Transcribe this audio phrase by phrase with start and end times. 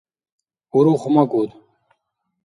[0.77, 1.51] УрухмакӀуд.